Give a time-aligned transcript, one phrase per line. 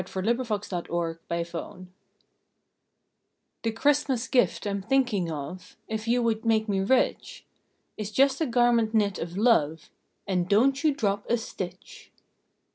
[0.03, 1.53] December Twenty second MY GIFT
[3.63, 7.45] HHHE Christmas Gift I m thinking of, If you would make me rich,
[7.97, 9.91] Is just a garment knit of Love
[10.27, 12.09] And don t you drop a stitch!